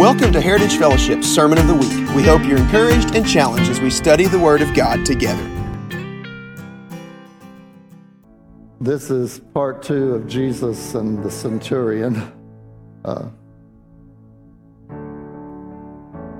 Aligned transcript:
Welcome 0.00 0.32
to 0.32 0.40
Heritage 0.40 0.78
Fellowship's 0.78 1.26
Sermon 1.26 1.58
of 1.58 1.66
the 1.66 1.74
Week. 1.74 2.16
We 2.16 2.22
hope 2.22 2.42
you're 2.44 2.56
encouraged 2.56 3.14
and 3.14 3.28
challenged 3.28 3.70
as 3.70 3.82
we 3.82 3.90
study 3.90 4.24
the 4.24 4.38
Word 4.38 4.62
of 4.62 4.72
God 4.72 5.04
together. 5.04 5.46
This 8.80 9.10
is 9.10 9.40
part 9.52 9.82
two 9.82 10.14
of 10.14 10.26
Jesus 10.26 10.94
and 10.94 11.22
the 11.22 11.30
centurion. 11.30 12.16
Uh, 13.04 13.28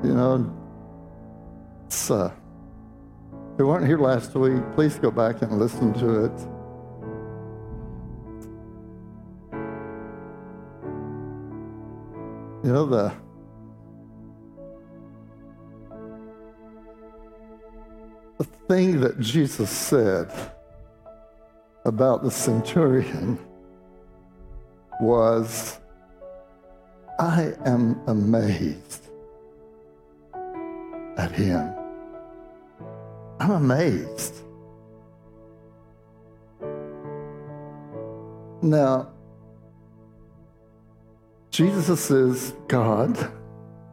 you 0.03 0.15
know, 0.15 0.51
it's, 1.85 2.11
uh, 2.11 2.33
if 3.53 3.59
you 3.59 3.67
weren't 3.67 3.87
here 3.87 3.99
last 3.99 4.35
week, 4.35 4.63
please 4.75 4.99
go 4.99 5.11
back 5.11 5.43
and 5.43 5.59
listen 5.59 5.93
to 5.93 6.25
it. 6.25 6.41
You 12.65 12.73
know, 12.73 12.87
the 12.87 13.13
the 18.41 18.45
thing 18.45 19.01
that 19.01 19.21
Jesus 19.21 19.69
said 19.69 20.33
about 21.85 22.23
the 22.23 22.31
centurion 22.31 23.39
was, 24.98 25.79
I 27.19 27.53
am 27.67 28.01
amazed 28.07 29.09
at 31.19 31.31
him. 31.33 31.71
I'm 33.41 33.51
amazed. 33.51 34.37
Now, 38.62 39.11
Jesus 41.51 42.11
is 42.11 42.55
God. 42.69 43.19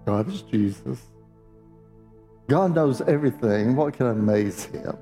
God 0.05 0.29
is 0.29 0.41
Jesus. 0.43 1.01
God 2.47 2.73
knows 2.73 3.01
everything. 3.01 3.75
What 3.75 3.93
can 3.93 4.07
amaze 4.07 4.63
him? 4.65 4.97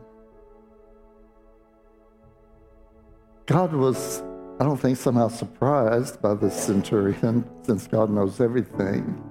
God 3.45 3.73
was, 3.73 4.23
I 4.59 4.63
don't 4.63 4.77
think, 4.77 4.97
somehow 4.97 5.27
surprised 5.27 6.21
by 6.21 6.33
this 6.33 6.55
centurion 6.55 7.47
since 7.61 7.85
God 7.85 8.09
knows 8.09 8.41
everything. 8.41 9.21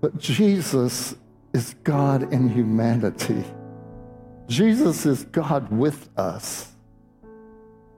But 0.00 0.18
Jesus 0.18 1.14
is 1.52 1.74
God 1.84 2.32
in 2.32 2.48
humanity. 2.48 3.44
Jesus 4.48 5.06
is 5.06 5.24
God 5.24 5.70
with 5.70 6.08
us. 6.16 6.72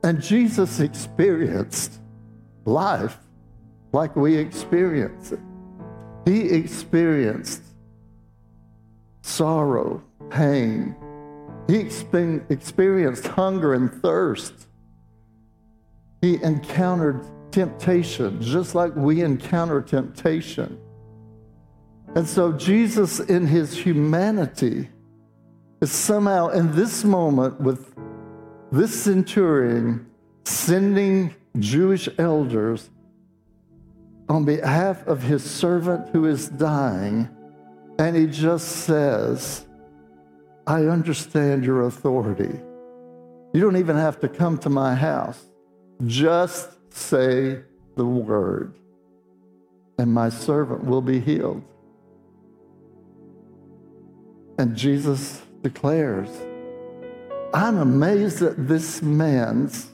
And 0.04 0.20
Jesus 0.20 0.80
experienced 0.80 1.98
life 2.66 3.16
like 3.92 4.16
we 4.16 4.36
experience 4.36 5.32
it. 5.32 5.40
He 6.26 6.50
experienced 6.50 7.62
sorrow, 9.22 10.02
pain. 10.30 10.94
He 11.68 11.76
experienced 11.78 13.26
hunger 13.26 13.74
and 13.74 13.90
thirst. 14.02 14.66
He 16.20 16.42
encountered 16.42 17.24
temptation 17.50 18.40
just 18.40 18.74
like 18.74 18.94
we 18.96 19.22
encounter 19.22 19.80
temptation. 19.80 20.78
And 22.14 22.26
so 22.26 22.52
Jesus, 22.52 23.20
in 23.20 23.46
his 23.46 23.76
humanity, 23.76 24.90
is 25.80 25.90
somehow 25.90 26.48
in 26.48 26.74
this 26.74 27.04
moment 27.04 27.60
with 27.60 27.94
this 28.70 29.02
centurion 29.02 30.06
sending 30.44 31.34
Jewish 31.58 32.08
elders 32.18 32.90
on 34.28 34.44
behalf 34.44 35.06
of 35.06 35.22
his 35.22 35.42
servant 35.42 36.08
who 36.10 36.26
is 36.26 36.48
dying, 36.48 37.28
and 38.02 38.16
he 38.16 38.26
just 38.26 38.66
says, 38.84 39.64
I 40.66 40.86
understand 40.86 41.64
your 41.64 41.82
authority. 41.82 42.58
You 43.54 43.60
don't 43.60 43.76
even 43.76 43.94
have 43.94 44.18
to 44.20 44.28
come 44.28 44.58
to 44.58 44.68
my 44.68 44.96
house. 44.96 45.40
Just 46.06 46.68
say 46.92 47.60
the 47.94 48.04
word, 48.04 48.74
and 49.98 50.12
my 50.12 50.30
servant 50.30 50.82
will 50.82 51.00
be 51.00 51.20
healed. 51.20 51.62
And 54.58 54.74
Jesus 54.74 55.40
declares, 55.62 56.28
I'm 57.54 57.78
amazed 57.78 58.42
at 58.42 58.66
this 58.66 59.00
man's, 59.00 59.92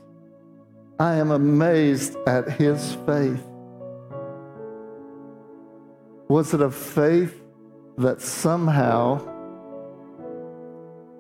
I 0.99 1.17
am 1.17 1.31
amazed 1.31 2.17
at 2.27 2.53
his 2.53 2.95
faith. 3.05 3.45
Was 6.29 6.55
it 6.55 6.63
a 6.63 6.71
faith 6.71 7.39
that 7.99 8.23
somehow 8.23 9.19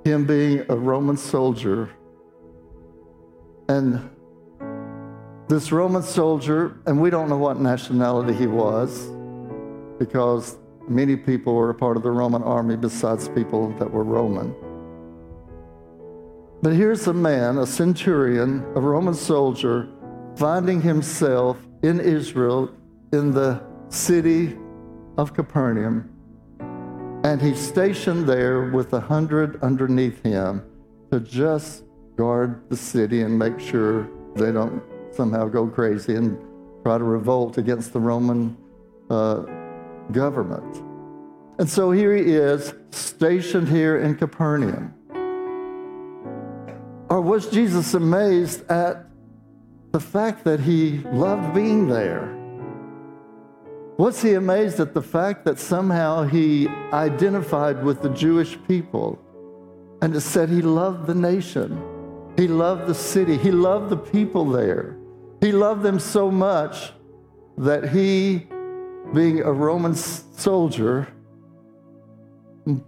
him 0.05 0.25
being 0.27 0.65
a 0.69 0.77
Roman 0.77 1.17
soldier 1.17 1.91
and 3.69 4.09
this 5.49 5.73
Roman 5.73 6.03
soldier, 6.03 6.77
and 6.87 7.01
we 7.01 7.11
don't 7.11 7.29
know 7.29 7.37
what 7.37 7.59
nationality 7.59 8.33
he 8.35 8.47
was 8.47 9.11
because 9.99 10.57
many 10.89 11.17
people 11.17 11.55
were 11.55 11.71
a 11.71 11.75
part 11.75 11.97
of 11.97 12.03
the 12.03 12.11
Roman 12.11 12.43
army 12.43 12.77
besides 12.77 13.29
people 13.29 13.71
that 13.79 13.91
were 13.91 14.05
Roman. 14.05 14.55
But 16.63 16.75
here's 16.75 17.07
a 17.07 17.15
man, 17.15 17.59
a 17.59 17.67
centurion, 17.67 18.65
a 18.75 18.81
Roman 18.81 19.15
soldier, 19.15 19.89
finding 20.37 20.81
himself 20.81 21.59
in 21.83 22.01
Israel 22.01 22.71
in 23.13 23.33
the 23.33 23.63
city 23.89 24.57
of 25.17 25.35
Capernaum, 25.35 26.11
and 27.29 27.43
he's 27.43 27.61
stationed 27.61 28.27
there 28.27 28.71
with 28.71 28.95
a 28.95 29.01
hundred 29.01 29.63
underneath 29.63 30.23
him 30.23 30.65
to 31.13 31.21
just 31.21 31.85
guard 32.17 32.67
the 32.71 32.77
city 32.77 33.21
and 33.21 33.39
make 33.39 33.61
sure 33.61 34.09
they 34.35 34.51
don't 34.51 34.83
somehow 35.13 35.47
go 35.47 35.67
crazy 35.67 36.15
and 36.15 36.39
try 36.83 36.97
to 36.97 37.05
revolt 37.05 37.59
against 37.59 37.93
the 37.93 38.01
Roman 38.01 38.57
uh, 39.11 39.43
government. 40.11 40.83
And 41.59 41.69
so 41.69 41.91
here 41.91 42.17
he 42.17 42.33
is, 42.33 42.73
stationed 42.93 43.69
here 43.69 43.99
in 43.99 44.15
Capernaum. 44.17 44.95
Or 47.11 47.21
was 47.21 47.51
Jesus 47.51 47.93
amazed 47.93 48.63
at 48.71 49.05
the 49.93 50.01
fact 50.01 50.45
that 50.45 50.61
he 50.61 51.01
loved 51.13 51.53
being 51.53 51.89
there? 51.89 52.38
Was 53.99 54.23
he 54.23 54.35
amazed 54.35 54.79
at 54.79 54.95
the 54.95 55.03
fact 55.03 55.45
that 55.45 55.59
somehow 55.59 56.23
he 56.23 56.69
identified 56.93 57.83
with 57.83 58.01
the 58.01 58.11
Jewish 58.11 58.57
people 58.69 59.19
and 60.01 60.15
it 60.15 60.21
said 60.21 60.49
he 60.49 60.63
loved 60.63 61.09
the 61.09 61.17
nation? 61.17 61.83
He 62.37 62.47
loved 62.47 62.87
the 62.87 62.95
city. 62.95 63.37
He 63.37 63.51
loved 63.51 63.91
the 63.91 63.97
people 63.97 64.45
there. 64.45 64.97
He 65.41 65.51
loved 65.51 65.83
them 65.83 65.99
so 65.99 66.31
much 66.31 66.93
that 67.57 67.89
he, 67.89 68.47
being 69.13 69.41
a 69.41 69.53
Roman 69.53 69.97
soldier, 69.97 71.09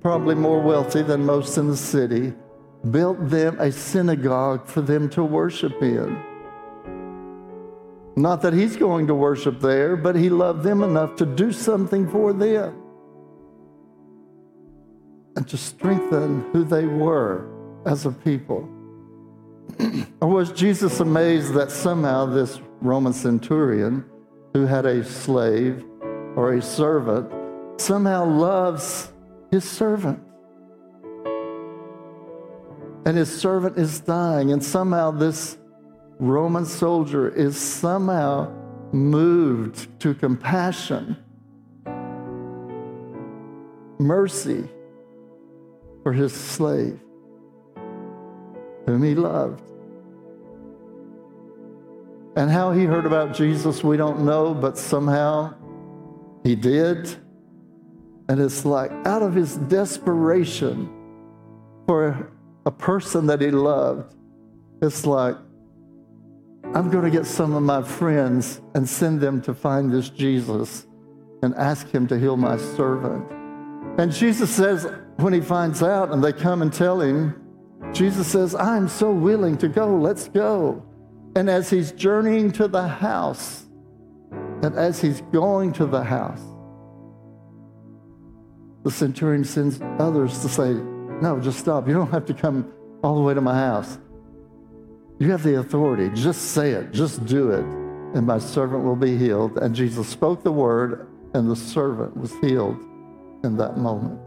probably 0.00 0.36
more 0.36 0.60
wealthy 0.60 1.02
than 1.02 1.26
most 1.26 1.58
in 1.58 1.66
the 1.66 1.76
city, 1.76 2.32
built 2.92 3.28
them 3.28 3.58
a 3.58 3.72
synagogue 3.72 4.64
for 4.68 4.80
them 4.80 5.08
to 5.10 5.24
worship 5.24 5.82
in. 5.82 6.29
Not 8.20 8.42
that 8.42 8.52
he's 8.52 8.76
going 8.76 9.06
to 9.06 9.14
worship 9.14 9.60
there, 9.60 9.96
but 9.96 10.14
he 10.14 10.28
loved 10.28 10.62
them 10.62 10.82
enough 10.82 11.16
to 11.16 11.26
do 11.26 11.52
something 11.52 12.06
for 12.10 12.34
them 12.34 12.74
and 15.36 15.48
to 15.48 15.56
strengthen 15.56 16.42
who 16.52 16.64
they 16.64 16.84
were 16.84 17.48
as 17.86 18.04
a 18.04 18.12
people. 18.12 18.68
or 20.20 20.28
was 20.28 20.52
Jesus 20.52 21.00
amazed 21.00 21.54
that 21.54 21.70
somehow 21.70 22.26
this 22.26 22.60
Roman 22.82 23.14
centurion, 23.14 24.04
who 24.52 24.66
had 24.66 24.84
a 24.84 25.02
slave 25.02 25.82
or 26.36 26.54
a 26.54 26.62
servant, 26.62 27.32
somehow 27.80 28.26
loves 28.26 29.12
his 29.50 29.64
servant? 29.64 30.20
And 33.06 33.16
his 33.16 33.34
servant 33.40 33.78
is 33.78 34.00
dying, 34.00 34.52
and 34.52 34.62
somehow 34.62 35.10
this 35.10 35.56
Roman 36.20 36.66
soldier 36.66 37.30
is 37.30 37.58
somehow 37.58 38.52
moved 38.92 39.98
to 40.00 40.12
compassion, 40.12 41.16
mercy 43.98 44.68
for 46.02 46.12
his 46.12 46.32
slave 46.32 47.00
whom 48.86 49.02
he 49.02 49.14
loved. 49.14 49.62
And 52.36 52.50
how 52.50 52.72
he 52.72 52.84
heard 52.84 53.06
about 53.06 53.34
Jesus, 53.34 53.82
we 53.82 53.96
don't 53.96 54.24
know, 54.24 54.52
but 54.52 54.76
somehow 54.76 55.54
he 56.44 56.54
did. 56.54 57.16
And 58.28 58.40
it's 58.40 58.64
like 58.64 58.90
out 59.06 59.22
of 59.22 59.34
his 59.34 59.56
desperation 59.56 60.88
for 61.86 62.30
a 62.66 62.70
person 62.70 63.26
that 63.26 63.40
he 63.40 63.50
loved, 63.50 64.14
it's 64.82 65.06
like, 65.06 65.36
I'm 66.74 66.90
going 66.90 67.04
to 67.04 67.10
get 67.10 67.26
some 67.26 67.54
of 67.54 67.62
my 67.62 67.82
friends 67.82 68.60
and 68.74 68.88
send 68.88 69.20
them 69.20 69.42
to 69.42 69.54
find 69.54 69.92
this 69.92 70.08
Jesus 70.08 70.86
and 71.42 71.54
ask 71.54 71.88
him 71.88 72.06
to 72.08 72.18
heal 72.18 72.36
my 72.36 72.56
servant. 72.56 73.30
And 73.98 74.12
Jesus 74.12 74.50
says, 74.50 74.86
when 75.16 75.32
he 75.32 75.40
finds 75.40 75.82
out 75.82 76.10
and 76.10 76.22
they 76.22 76.32
come 76.32 76.62
and 76.62 76.72
tell 76.72 77.00
him, 77.00 77.34
Jesus 77.92 78.26
says, 78.26 78.54
I'm 78.54 78.88
so 78.88 79.10
willing 79.10 79.58
to 79.58 79.68
go, 79.68 79.96
let's 79.96 80.28
go. 80.28 80.86
And 81.36 81.48
as 81.48 81.70
he's 81.70 81.92
journeying 81.92 82.52
to 82.52 82.68
the 82.68 82.86
house, 82.86 83.66
and 84.62 84.74
as 84.76 85.00
he's 85.00 85.22
going 85.32 85.72
to 85.74 85.86
the 85.86 86.02
house, 86.02 86.42
the 88.84 88.90
centurion 88.90 89.44
sends 89.44 89.80
others 89.98 90.40
to 90.40 90.48
say, 90.48 90.72
No, 90.72 91.38
just 91.40 91.58
stop. 91.58 91.86
You 91.86 91.94
don't 91.94 92.10
have 92.10 92.24
to 92.26 92.34
come 92.34 92.72
all 93.02 93.16
the 93.16 93.22
way 93.22 93.34
to 93.34 93.40
my 93.40 93.54
house. 93.54 93.98
You 95.20 95.30
have 95.32 95.42
the 95.42 95.58
authority. 95.58 96.08
Just 96.14 96.52
say 96.52 96.70
it, 96.70 96.92
just 96.92 97.26
do 97.26 97.50
it, 97.50 97.64
and 98.16 98.26
my 98.26 98.38
servant 98.38 98.84
will 98.84 98.96
be 98.96 99.18
healed. 99.18 99.58
And 99.58 99.74
Jesus 99.74 100.08
spoke 100.08 100.42
the 100.42 100.50
word, 100.50 101.08
and 101.34 101.48
the 101.48 101.54
servant 101.54 102.16
was 102.16 102.34
healed 102.40 102.78
in 103.44 103.58
that 103.58 103.76
moment. 103.76 104.18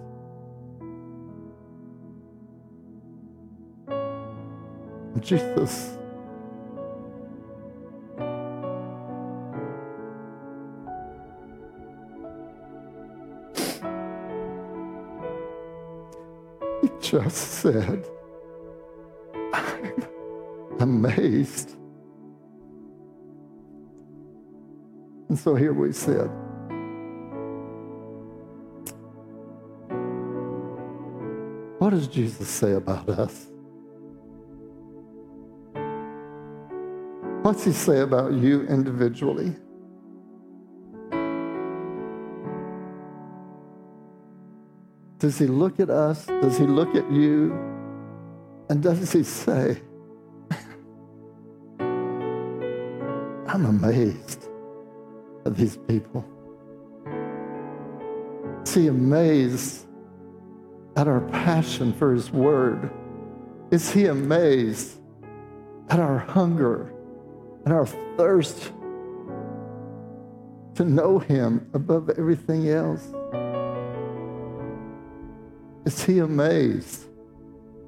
Jesus. 5.20 5.98
He 16.84 16.90
just 17.02 17.36
said, 17.36 18.06
amazed. 20.84 21.76
And 25.30 25.40
so 25.40 25.56
here 25.56 25.74
we 25.74 25.94
sit. 25.94 26.30
What 31.80 31.90
does 31.90 32.08
Jesus 32.08 32.48
say 32.48 32.74
about 32.74 33.10
us? 33.10 33.48
What's 37.44 37.64
he 37.66 37.72
say 37.72 38.02
about 38.02 38.34
you 38.34 38.64
individually? 38.68 39.56
Does 45.20 45.38
he 45.38 45.48
look 45.48 45.80
at 45.80 45.90
us? 45.90 46.26
Does 46.26 46.58
he 46.58 46.66
look 46.66 46.96
at 46.96 47.10
you? 47.12 47.54
And 48.70 48.84
does 48.84 49.12
he 49.12 49.24
say, 49.24 49.82
I'm 53.54 53.66
amazed 53.66 54.50
at 55.46 55.56
these 55.56 55.78
people? 55.78 56.26
Is 58.66 58.74
he 58.74 58.88
amazed 58.88 59.86
at 60.96 61.08
our 61.08 61.22
passion 61.30 61.94
for 61.94 62.14
his 62.14 62.32
word? 62.32 62.92
Is 63.72 63.92
he 63.92 64.08
amazed 64.08 65.00
at 65.90 66.00
our 66.00 66.18
hunger 66.18 66.92
and 67.66 67.74
our 67.74 67.86
thirst 68.18 68.72
to 70.76 70.84
know 70.84 71.20
Him 71.20 71.70
above 71.74 72.10
everything 72.10 72.70
else? 72.70 73.14
Is 75.86 76.04
He 76.04 76.20
amazed 76.20 77.06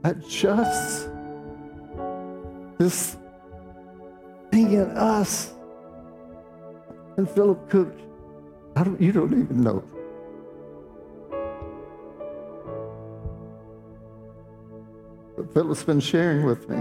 at 0.04 0.26
just 0.28 1.10
this 2.78 3.18
thing 4.52 4.74
in 4.74 4.92
us? 4.92 5.55
And 7.18 7.30
Philip 7.30 7.70
Cook, 7.70 7.94
I 8.76 8.84
don't, 8.84 9.00
you 9.00 9.12
don't 9.12 9.34
even 9.34 9.64
know. 9.64 9.84
But 15.38 15.54
Philip's 15.54 15.84
been 15.84 16.00
sharing 16.00 16.46
with 16.46 16.70
me 16.70 16.78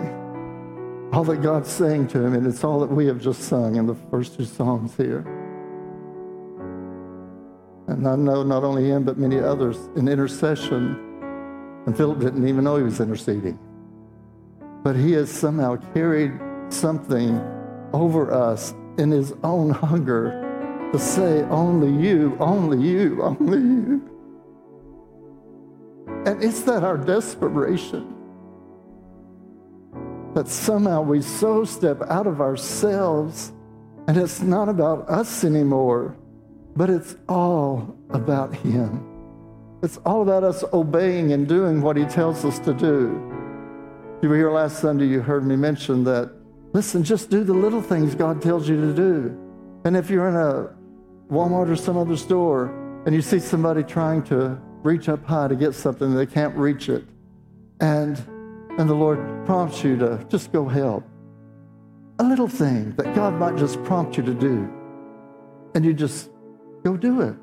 all 1.12 1.22
that 1.24 1.42
God's 1.42 1.70
saying 1.70 2.08
to 2.08 2.20
him, 2.20 2.34
and 2.34 2.46
it's 2.46 2.64
all 2.64 2.80
that 2.80 2.90
we 2.90 3.06
have 3.06 3.20
just 3.20 3.42
sung 3.42 3.76
in 3.76 3.86
the 3.86 3.94
first 4.10 4.36
two 4.36 4.44
songs 4.44 4.96
here. 4.96 5.20
And 7.86 8.08
I 8.08 8.16
know 8.16 8.42
not 8.42 8.64
only 8.64 8.88
him, 8.88 9.04
but 9.04 9.18
many 9.18 9.38
others 9.38 9.76
in 9.94 10.08
intercession. 10.08 10.98
And 11.86 11.96
Philip 11.96 12.18
didn't 12.18 12.48
even 12.48 12.64
know 12.64 12.76
he 12.76 12.82
was 12.82 12.98
interceding. 12.98 13.58
But 14.82 14.96
he 14.96 15.12
has 15.12 15.30
somehow 15.30 15.76
carried 15.92 16.32
something 16.70 17.38
over 17.92 18.32
us 18.32 18.74
in 18.98 19.10
his 19.10 19.32
own 19.42 19.70
hunger 19.70 20.90
to 20.92 20.98
say, 20.98 21.42
Only 21.44 22.06
you, 22.06 22.36
only 22.40 22.86
you, 22.86 23.22
only 23.22 23.58
you. 23.58 24.10
And 26.26 26.42
it's 26.42 26.62
that 26.62 26.82
our 26.82 26.96
desperation 26.96 28.14
that 30.34 30.48
somehow 30.48 31.00
we 31.00 31.22
so 31.22 31.64
step 31.64 32.02
out 32.08 32.26
of 32.26 32.40
ourselves 32.40 33.52
and 34.06 34.16
it's 34.16 34.42
not 34.42 34.68
about 34.68 35.08
us 35.08 35.44
anymore, 35.44 36.16
but 36.76 36.90
it's 36.90 37.16
all 37.28 37.96
about 38.10 38.54
Him. 38.54 39.02
It's 39.82 39.96
all 39.98 40.22
about 40.22 40.44
us 40.44 40.62
obeying 40.72 41.32
and 41.32 41.48
doing 41.48 41.80
what 41.80 41.96
He 41.96 42.04
tells 42.04 42.44
us 42.44 42.58
to 42.60 42.74
do. 42.74 43.32
You 44.22 44.28
were 44.28 44.36
here 44.36 44.50
last 44.50 44.80
Sunday, 44.80 45.06
you 45.06 45.20
heard 45.20 45.46
me 45.46 45.56
mention 45.56 46.04
that, 46.04 46.32
listen, 46.74 47.04
just 47.04 47.30
do 47.30 47.44
the 47.44 47.54
little 47.54 47.80
things 47.80 48.14
God 48.14 48.42
tells 48.42 48.68
you 48.68 48.78
to 48.78 48.92
do. 48.92 49.38
And 49.84 49.96
if 49.96 50.10
you're 50.10 50.28
in 50.28 50.34
a 50.34 50.74
Walmart 51.32 51.70
or 51.70 51.76
some 51.76 51.96
other 51.96 52.16
store 52.16 52.66
and 53.06 53.14
you 53.14 53.22
see 53.22 53.38
somebody 53.38 53.82
trying 53.82 54.22
to 54.24 54.60
reach 54.82 55.08
up 55.08 55.24
high 55.24 55.48
to 55.48 55.56
get 55.56 55.74
something, 55.74 56.14
they 56.14 56.26
can't 56.26 56.54
reach 56.56 56.88
it. 56.88 57.04
And 57.80 58.22
and 58.76 58.90
the 58.90 58.94
Lord 58.94 59.18
prompts 59.46 59.84
you 59.84 59.96
to 59.98 60.26
just 60.28 60.50
go 60.52 60.66
help. 60.66 61.04
A 62.18 62.24
little 62.24 62.48
thing 62.48 62.90
that 62.96 63.14
God 63.14 63.34
might 63.34 63.56
just 63.56 63.82
prompt 63.84 64.16
you 64.16 64.24
to 64.24 64.34
do. 64.34 64.68
And 65.76 65.84
you 65.84 65.94
just 65.94 66.30
go 66.82 66.96
do 66.96 67.20
it. 67.20 67.36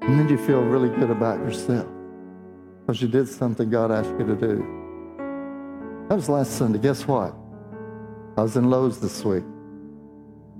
And 0.00 0.18
then 0.18 0.28
you 0.28 0.38
feel 0.38 0.62
really 0.62 0.88
good 0.88 1.10
about 1.10 1.38
yourself 1.40 1.86
because 2.80 3.02
you 3.02 3.08
did 3.08 3.28
something 3.28 3.68
God 3.68 3.90
asked 3.90 4.10
you 4.18 4.26
to 4.26 4.36
do. 4.36 4.56
That 6.08 6.14
was 6.14 6.30
last 6.30 6.52
Sunday. 6.52 6.78
Guess 6.78 7.06
what? 7.06 7.34
I 8.38 8.42
was 8.42 8.56
in 8.56 8.70
Lowe's 8.70 9.00
this 9.00 9.24
week. 9.24 9.42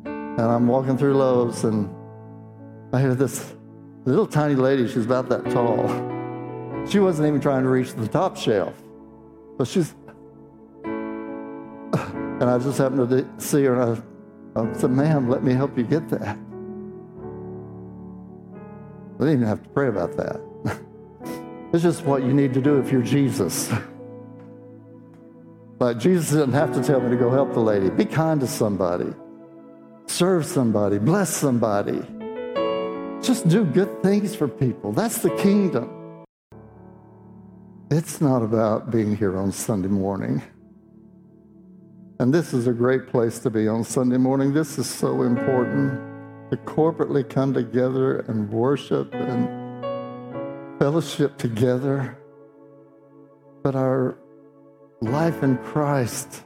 And 0.05 0.41
I'm 0.41 0.67
walking 0.67 0.99
through 0.99 1.17
Lowe's 1.17 1.63
and 1.63 1.89
I 2.93 3.01
hear 3.01 3.15
this 3.15 3.55
little 4.05 4.27
tiny 4.27 4.57
lady. 4.57 4.89
She's 4.89 5.05
about 5.05 5.29
that 5.29 5.45
tall. 5.53 5.87
She 6.89 6.99
wasn't 6.99 7.29
even 7.29 7.41
trying 7.41 7.63
to 7.63 7.69
reach 7.69 7.93
the 7.93 8.09
top 8.09 8.37
shelf. 8.37 8.75
But 9.57 9.69
she's, 9.69 9.95
and 10.83 12.45
I 12.45 12.59
just 12.59 12.79
happened 12.79 13.09
to 13.11 13.25
see 13.41 13.63
her 13.63 13.81
and 13.81 14.03
I, 14.57 14.61
I 14.61 14.73
said, 14.73 14.91
ma'am, 14.91 15.29
let 15.29 15.45
me 15.45 15.53
help 15.53 15.79
you 15.79 15.85
get 15.85 16.09
that. 16.09 16.37
I 19.15 19.19
didn't 19.21 19.35
even 19.35 19.47
have 19.47 19.63
to 19.63 19.69
pray 19.69 19.87
about 19.87 20.17
that. 20.17 20.41
it's 21.73 21.85
just 21.85 22.03
what 22.03 22.25
you 22.25 22.33
need 22.33 22.55
to 22.55 22.61
do 22.61 22.81
if 22.81 22.91
you're 22.91 23.03
Jesus. 23.03 23.73
Like 25.81 25.99
Jesus 25.99 26.31
didn't 26.31 26.55
have 26.55 26.75
to 26.75 26.83
tell 26.83 27.01
me 27.01 27.11
to 27.11 27.17
go 27.17 27.31
help 27.31 27.55
the 27.55 27.61
lady. 27.61 27.89
Be 27.89 28.05
kind 28.05 28.41
to 28.41 28.49
somebody, 28.49 29.13
serve 30.07 30.45
somebody, 30.45 30.99
bless 30.99 31.35
somebody. 31.37 32.03
Just 33.23 33.49
do 33.49 33.65
good 33.65 34.03
things 34.03 34.35
for 34.35 34.49
people. 34.49 34.93
That's 34.93 35.19
the 35.19 35.31
kingdom. 35.37 36.25
It's 37.91 38.21
not 38.21 38.43
about 38.43 38.91
being 38.91 39.17
here 39.17 39.37
on 39.37 39.53
Sunday 39.53 39.89
morning. 39.89 40.43
And 42.21 42.35
this 42.35 42.53
is 42.53 42.67
a 42.67 42.73
great 42.73 43.07
place 43.07 43.39
to 43.41 43.51
be 43.51 43.69
on 43.69 43.85
Sunday 43.85 44.17
morning. 44.17 44.53
This 44.53 44.79
is 44.79 44.89
so 44.89 45.23
important 45.23 46.01
to 46.51 46.57
corporately 46.57 47.29
come 47.29 47.55
together 47.55 48.21
and 48.21 48.51
worship 48.51 49.15
and 49.15 49.49
fellowship 50.79 51.39
together. 51.39 52.19
But 53.63 53.77
our 53.77 54.19
life 55.01 55.43
in 55.43 55.57
Christ 55.59 56.43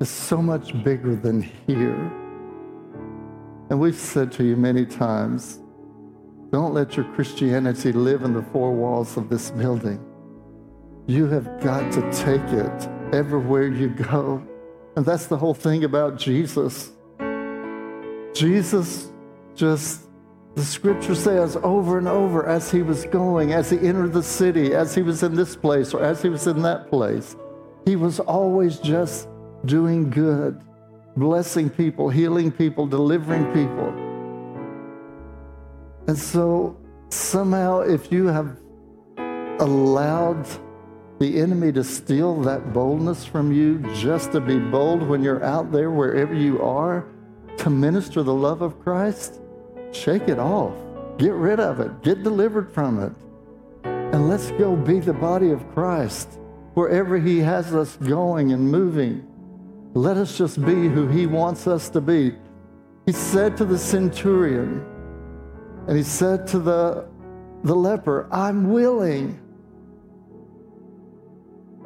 is 0.00 0.10
so 0.10 0.42
much 0.42 0.72
bigger 0.84 1.14
than 1.14 1.42
here. 1.66 2.12
And 3.70 3.80
we've 3.80 3.94
said 3.94 4.32
to 4.32 4.44
you 4.44 4.56
many 4.56 4.84
times 4.84 5.60
don't 6.50 6.74
let 6.74 6.96
your 6.96 7.06
Christianity 7.14 7.92
live 7.92 8.22
in 8.22 8.34
the 8.34 8.42
four 8.42 8.72
walls 8.72 9.16
of 9.16 9.28
this 9.28 9.50
building. 9.52 10.04
You 11.06 11.26
have 11.28 11.60
got 11.62 11.92
to 11.92 12.00
take 12.12 12.42
it 12.42 12.88
everywhere 13.14 13.68
you 13.68 13.88
go. 13.88 14.42
And 14.96 15.06
that's 15.06 15.26
the 15.26 15.36
whole 15.36 15.54
thing 15.54 15.84
about 15.84 16.18
Jesus. 16.18 16.90
Jesus 18.34 19.10
just, 19.54 20.08
the 20.56 20.64
scripture 20.64 21.14
says 21.14 21.56
over 21.62 21.98
and 21.98 22.08
over 22.08 22.46
as 22.46 22.70
he 22.70 22.82
was 22.82 23.04
going, 23.06 23.52
as 23.52 23.70
he 23.70 23.78
entered 23.78 24.12
the 24.12 24.22
city, 24.22 24.74
as 24.74 24.94
he 24.94 25.02
was 25.02 25.22
in 25.22 25.34
this 25.34 25.54
place, 25.54 25.94
or 25.94 26.02
as 26.02 26.20
he 26.20 26.28
was 26.28 26.46
in 26.48 26.62
that 26.62 26.90
place, 26.90 27.36
he 27.84 27.96
was 27.96 28.20
always 28.20 28.78
just 28.78 29.28
doing 29.64 30.10
good, 30.10 30.60
blessing 31.16 31.70
people, 31.70 32.08
healing 32.08 32.50
people, 32.50 32.86
delivering 32.86 33.46
people. 33.52 33.88
And 36.06 36.18
so, 36.18 36.76
somehow, 37.10 37.80
if 37.80 38.10
you 38.10 38.26
have 38.26 38.56
allowed 39.60 40.46
the 41.18 41.38
enemy 41.38 41.70
to 41.72 41.84
steal 41.84 42.40
that 42.40 42.72
boldness 42.72 43.24
from 43.26 43.52
you 43.52 43.78
just 43.94 44.32
to 44.32 44.40
be 44.40 44.58
bold 44.58 45.02
when 45.02 45.22
you're 45.22 45.44
out 45.44 45.70
there, 45.70 45.90
wherever 45.90 46.34
you 46.34 46.62
are, 46.62 47.06
to 47.58 47.68
minister 47.68 48.22
the 48.22 48.32
love 48.32 48.62
of 48.62 48.80
Christ, 48.80 49.40
shake 49.92 50.28
it 50.28 50.38
off. 50.38 50.74
Get 51.18 51.34
rid 51.34 51.60
of 51.60 51.80
it. 51.80 52.02
Get 52.02 52.22
delivered 52.22 52.72
from 52.72 53.02
it. 53.02 53.12
And 53.84 54.28
let's 54.28 54.50
go 54.52 54.74
be 54.74 54.98
the 54.98 55.12
body 55.12 55.50
of 55.50 55.70
Christ 55.74 56.39
wherever 56.74 57.18
He 57.18 57.38
has 57.38 57.74
us 57.74 57.96
going 57.96 58.52
and 58.52 58.70
moving. 58.70 59.26
Let 59.94 60.16
us 60.16 60.38
just 60.38 60.64
be 60.64 60.88
who 60.88 61.08
He 61.08 61.26
wants 61.26 61.66
us 61.66 61.88
to 61.90 62.00
be. 62.00 62.34
He 63.06 63.12
said 63.12 63.56
to 63.56 63.64
the 63.64 63.78
centurion, 63.78 64.84
and 65.88 65.96
He 65.96 66.02
said 66.02 66.46
to 66.48 66.58
the, 66.58 67.08
the 67.64 67.74
leper, 67.74 68.28
I'm 68.30 68.70
willing. 68.70 69.40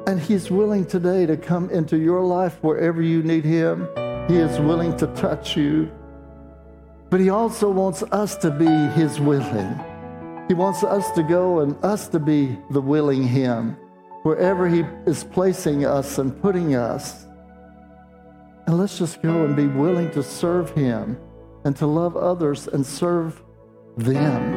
And 0.07 0.19
He's 0.19 0.51
willing 0.51 0.85
today 0.85 1.25
to 1.25 1.35
come 1.35 1.69
into 1.71 1.97
your 1.97 2.21
life 2.21 2.61
wherever 2.61 3.01
you 3.01 3.23
need 3.23 3.43
Him. 3.43 3.87
He 4.27 4.37
is 4.37 4.59
willing 4.59 4.95
to 4.97 5.07
touch 5.07 5.57
you. 5.57 5.91
But 7.09 7.19
He 7.19 7.29
also 7.29 7.71
wants 7.71 8.03
us 8.03 8.35
to 8.37 8.51
be 8.51 8.67
His 8.99 9.19
willing. 9.19 9.79
He 10.47 10.53
wants 10.53 10.83
us 10.83 11.09
to 11.11 11.23
go 11.23 11.61
and 11.61 11.83
us 11.83 12.07
to 12.09 12.19
be 12.19 12.55
the 12.69 12.81
willing 12.81 13.23
Him 13.23 13.77
wherever 14.25 14.67
He 14.67 14.83
is 15.05 15.23
placing 15.23 15.85
us 15.85 16.17
and 16.17 16.41
putting 16.41 16.73
us. 16.73 17.27
And 18.65 18.79
let's 18.79 18.97
just 18.97 19.21
go 19.21 19.45
and 19.45 19.55
be 19.55 19.67
willing 19.67 20.09
to 20.11 20.23
serve 20.23 20.71
Him 20.71 21.15
and 21.63 21.75
to 21.75 21.85
love 21.85 22.17
others 22.17 22.67
and 22.67 22.83
serve 22.83 23.43
them. 23.97 24.55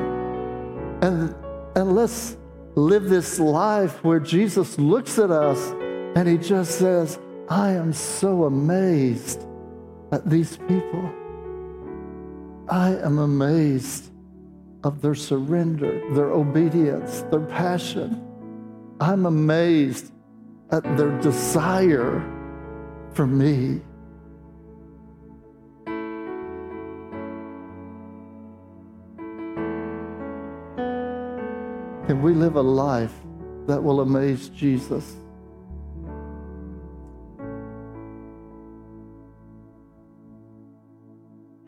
And, 1.03 1.35
and 1.77 1.95
let's 1.95 2.39
live 2.77 3.11
this 3.11 3.39
life 3.39 4.03
where 4.03 4.21
Jesus 4.21 4.79
looks 4.79 5.19
at 5.19 5.31
us 5.31 5.73
and 6.17 6.27
he 6.27 6.39
just 6.39 6.79
says, 6.79 7.19
I 7.51 7.73
am 7.73 7.93
so 7.93 8.45
amazed 8.45 9.47
at 10.13 10.29
these 10.29 10.57
people. 10.57 11.13
I 12.69 12.97
am 12.97 13.19
amazed 13.19 14.11
of 14.83 15.03
their 15.03 15.15
surrender, 15.15 16.03
their 16.15 16.31
obedience, 16.31 17.23
their 17.31 17.41
passion. 17.41 18.28
I'm 19.01 19.27
amazed 19.27 20.13
at 20.73 20.83
their 20.97 21.17
desire 21.21 22.21
for 23.13 23.27
me. 23.27 23.81
Can 32.07 32.23
we 32.23 32.33
live 32.33 32.57
a 32.57 32.63
life 32.63 33.15
that 33.67 33.83
will 33.83 34.01
amaze 34.01 34.49
Jesus? 34.49 35.15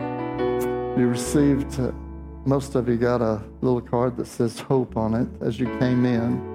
You 0.01 1.07
received, 1.07 1.79
most 2.45 2.75
of 2.75 2.89
you 2.89 2.97
got 2.97 3.23
a 3.23 3.43
little 3.61 3.81
card 3.81 4.17
that 4.17 4.27
says 4.27 4.59
hope 4.59 4.97
on 4.97 5.15
it 5.15 5.29
as 5.43 5.61
you 5.61 5.67
came 5.79 6.05
in. 6.05 6.50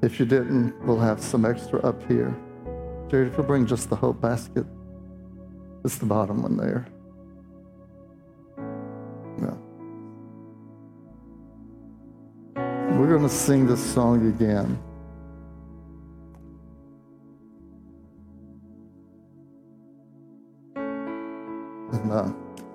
If 0.00 0.20
you 0.20 0.26
didn't, 0.26 0.80
we'll 0.84 1.00
have 1.00 1.20
some 1.20 1.44
extra 1.44 1.80
up 1.80 2.06
here. 2.06 2.36
Jerry, 3.08 3.26
if 3.26 3.36
you'll 3.36 3.46
bring 3.46 3.66
just 3.66 3.90
the 3.90 3.96
hope 3.96 4.20
basket, 4.20 4.64
it's 5.84 5.98
the 5.98 6.06
bottom 6.06 6.42
one 6.42 6.56
there. 6.56 6.86
Yeah. 9.40 9.54
We're 12.96 13.08
going 13.08 13.22
to 13.22 13.28
sing 13.28 13.66
this 13.66 13.84
song 13.84 14.28
again. 14.28 14.78
And 21.92 22.12
uh, 22.12 22.32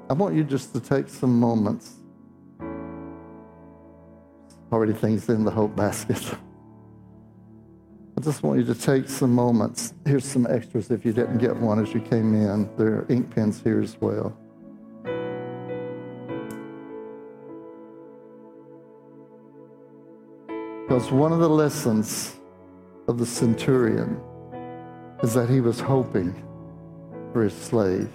I 0.10 0.14
want 0.14 0.36
you 0.36 0.44
just 0.44 0.74
to 0.74 0.82
take 0.82 1.08
some 1.08 1.40
moments. 1.40 1.94
Already 4.72 4.94
things 4.94 5.30
in 5.30 5.46
the 5.46 5.52
hope 5.52 5.76
basket. 5.76 6.36
I 8.16 8.22
just 8.22 8.44
want 8.44 8.60
you 8.60 8.66
to 8.66 8.76
take 8.76 9.10
some 9.10 9.34
moments. 9.34 9.94
Here's 10.06 10.26
some 10.26 10.46
extras 10.48 10.92
if 10.92 11.04
you 11.04 11.14
didn't 11.14 11.40
get 11.40 11.56
one 11.56 11.80
as 11.80 11.94
you 11.94 12.00
came 12.00 12.36
in. 12.36 12.70
There 12.78 13.00
are 13.00 13.06
ink 13.10 13.34
pens 13.34 13.62
here 13.64 13.82
as 13.82 14.00
well. 14.00 14.38
Because 20.88 21.12
one 21.12 21.34
of 21.34 21.40
the 21.40 21.50
lessons 21.50 22.36
of 23.08 23.18
the 23.18 23.26
centurion 23.26 24.22
is 25.24 25.34
that 25.34 25.50
he 25.50 25.60
was 25.60 25.80
hoping 25.80 26.36
for 27.32 27.44
his 27.44 27.54
slave. 27.54 28.10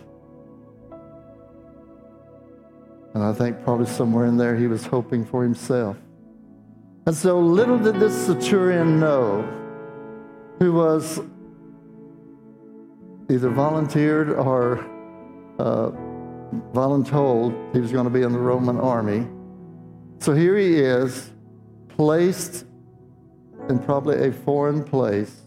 And 3.14 3.24
I 3.24 3.32
think 3.32 3.64
probably 3.64 3.86
somewhere 3.86 4.26
in 4.26 4.36
there 4.36 4.54
he 4.54 4.68
was 4.68 4.86
hoping 4.86 5.24
for 5.24 5.42
himself. 5.42 5.96
And 7.06 7.16
so 7.16 7.40
little 7.40 7.78
did 7.78 7.98
this 7.98 8.14
centurion 8.26 9.00
know, 9.00 9.42
who 10.58 10.72
was 10.72 11.20
either 13.30 13.48
volunteered 13.50 14.30
or 14.30 14.78
uh, 15.58 15.90
voluntold 16.72 17.72
he 17.72 17.80
was 17.80 17.92
going 17.92 18.04
to 18.04 18.10
be 18.10 18.22
in 18.22 18.32
the 18.32 18.38
Roman 18.38 18.78
army. 18.78 19.26
So 20.20 20.34
here 20.34 20.56
he 20.56 20.76
is, 20.76 21.30
placed 21.88 22.64
in 23.68 23.78
probably 23.78 24.28
a 24.28 24.32
foreign 24.32 24.82
place, 24.82 25.42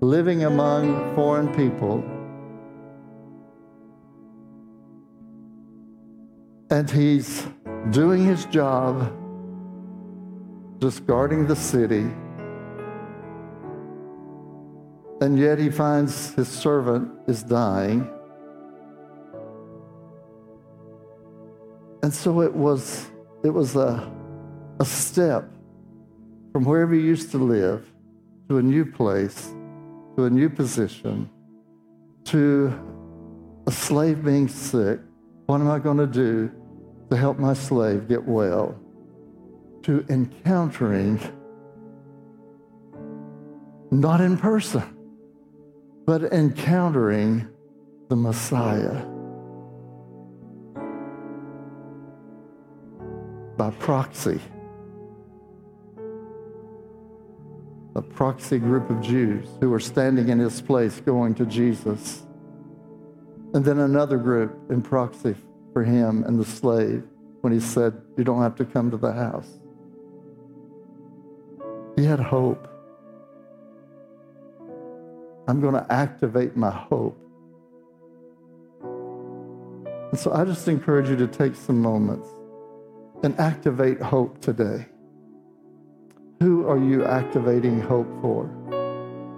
living 0.00 0.44
among 0.44 1.14
foreign 1.14 1.48
people. 1.54 2.04
And 6.70 6.90
he's 6.90 7.46
doing 7.90 8.24
his 8.24 8.44
job, 8.46 9.12
just 10.80 11.06
guarding 11.06 11.46
the 11.46 11.56
city. 11.56 12.06
And 15.20 15.38
yet 15.38 15.58
he 15.58 15.70
finds 15.70 16.34
his 16.34 16.48
servant 16.48 17.10
is 17.26 17.42
dying. 17.42 18.08
And 22.02 22.14
so 22.14 22.40
it 22.42 22.54
was, 22.54 23.06
it 23.42 23.50
was 23.50 23.74
a, 23.74 24.10
a 24.78 24.84
step 24.84 25.44
from 26.52 26.64
wherever 26.64 26.94
he 26.94 27.00
used 27.00 27.32
to 27.32 27.38
live 27.38 27.90
to 28.48 28.58
a 28.58 28.62
new 28.62 28.84
place, 28.84 29.52
to 30.16 30.24
a 30.24 30.30
new 30.30 30.48
position, 30.48 31.28
to 32.24 32.72
a 33.66 33.72
slave 33.72 34.24
being 34.24 34.48
sick. 34.48 35.00
What 35.46 35.60
am 35.60 35.70
I 35.70 35.80
going 35.80 35.98
to 35.98 36.06
do 36.06 36.50
to 37.10 37.16
help 37.16 37.38
my 37.38 37.54
slave 37.54 38.08
get 38.08 38.24
well? 38.24 38.78
To 39.82 40.04
encountering, 40.08 41.20
not 43.90 44.20
in 44.20 44.36
person, 44.36 44.97
but 46.08 46.22
encountering 46.32 47.46
the 48.08 48.16
Messiah 48.16 49.04
by 53.58 53.70
proxy. 53.78 54.40
a 57.94 58.00
proxy 58.00 58.58
group 58.58 58.88
of 58.90 59.02
Jews 59.02 59.48
who 59.60 59.68
were 59.68 59.80
standing 59.80 60.28
in 60.28 60.38
his 60.38 60.62
place 60.62 61.00
going 61.00 61.34
to 61.34 61.44
Jesus. 61.44 62.24
And 63.52 63.64
then 63.64 63.80
another 63.80 64.16
group 64.18 64.56
in 64.70 64.80
proxy 64.80 65.34
for 65.72 65.82
him 65.82 66.22
and 66.22 66.38
the 66.38 66.44
slave 66.44 67.02
when 67.40 67.52
he 67.52 67.58
said, 67.58 68.00
You 68.16 68.22
don't 68.22 68.40
have 68.40 68.54
to 68.56 68.64
come 68.64 68.90
to 68.92 68.96
the 68.96 69.12
house. 69.12 69.58
He 71.96 72.04
had 72.04 72.20
hope. 72.20 72.77
I'm 75.48 75.62
going 75.62 75.72
to 75.72 75.86
activate 75.90 76.56
my 76.56 76.70
hope. 76.70 77.18
And 80.10 80.20
so 80.20 80.32
I 80.32 80.44
just 80.44 80.68
encourage 80.68 81.08
you 81.08 81.16
to 81.16 81.26
take 81.26 81.54
some 81.54 81.80
moments 81.80 82.28
and 83.22 83.38
activate 83.40 84.00
hope 84.00 84.42
today. 84.42 84.84
Who 86.40 86.68
are 86.68 86.78
you 86.78 87.06
activating 87.06 87.80
hope 87.80 88.08
for? 88.20 88.44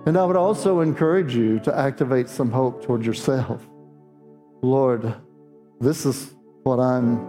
And 0.06 0.18
I 0.18 0.24
would 0.24 0.36
also 0.36 0.80
encourage 0.80 1.36
you 1.36 1.60
to 1.60 1.78
activate 1.78 2.28
some 2.28 2.50
hope 2.50 2.84
toward 2.84 3.06
yourself. 3.06 3.64
Lord, 4.62 5.14
this 5.80 6.04
is 6.04 6.34
what 6.64 6.80
I'm 6.80 7.24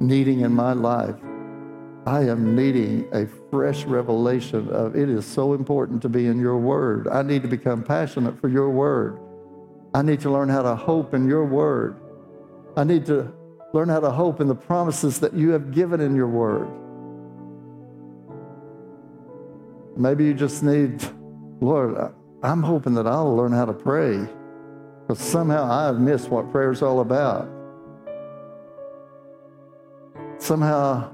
needing 0.00 0.40
in 0.40 0.52
my 0.52 0.72
life. 0.72 1.16
I 2.08 2.22
am 2.22 2.56
needing 2.56 3.06
a 3.12 3.26
fresh 3.50 3.84
revelation 3.84 4.70
of 4.70 4.96
it 4.96 5.10
is 5.10 5.26
so 5.26 5.52
important 5.52 6.00
to 6.00 6.08
be 6.08 6.26
in 6.26 6.40
your 6.40 6.56
word. 6.56 7.06
I 7.06 7.20
need 7.20 7.42
to 7.42 7.48
become 7.48 7.82
passionate 7.82 8.40
for 8.40 8.48
your 8.48 8.70
word. 8.70 9.20
I 9.92 10.00
need 10.00 10.18
to 10.20 10.30
learn 10.30 10.48
how 10.48 10.62
to 10.62 10.74
hope 10.74 11.12
in 11.12 11.28
your 11.28 11.44
word. 11.44 12.00
I 12.78 12.84
need 12.84 13.04
to 13.06 13.30
learn 13.74 13.90
how 13.90 14.00
to 14.00 14.10
hope 14.10 14.40
in 14.40 14.48
the 14.48 14.54
promises 14.54 15.20
that 15.20 15.34
you 15.34 15.50
have 15.50 15.70
given 15.70 16.00
in 16.00 16.16
your 16.16 16.28
word. 16.28 16.70
Maybe 19.94 20.24
you 20.24 20.32
just 20.32 20.62
need, 20.62 21.04
Lord, 21.60 22.14
I'm 22.42 22.62
hoping 22.62 22.94
that 22.94 23.06
I'll 23.06 23.36
learn 23.36 23.52
how 23.52 23.66
to 23.66 23.74
pray 23.74 24.26
because 25.02 25.22
somehow 25.22 25.70
I've 25.70 26.00
missed 26.00 26.30
what 26.30 26.50
prayer's 26.52 26.80
all 26.80 27.00
about. 27.00 27.50
Somehow, 30.38 31.12